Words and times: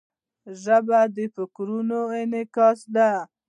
ژبه 0.63 0.99
د 1.15 1.17
فکرونو 1.35 1.99
انعکاس 2.21 2.79
ده. 2.95 3.09